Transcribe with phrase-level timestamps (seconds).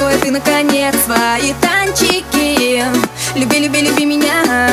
[0.00, 2.82] Устрой ты, наконец, свои танчики.
[3.34, 4.70] Люби, люби, люби меня.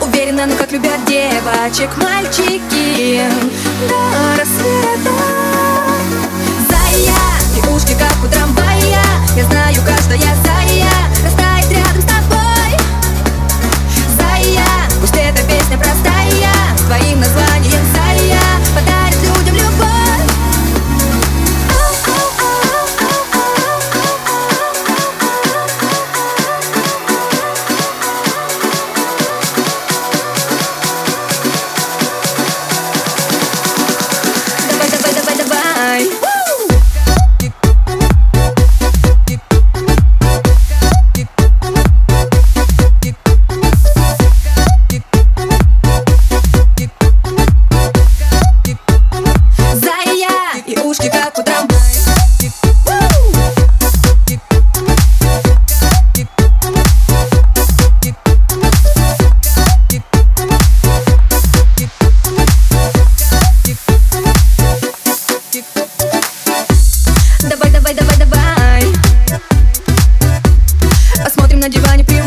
[0.00, 3.20] Уверена, ну как любят девочек мальчики.
[3.90, 5.37] Да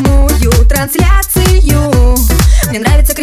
[0.01, 2.15] прямую трансляцию.
[2.69, 3.13] Мне нравится,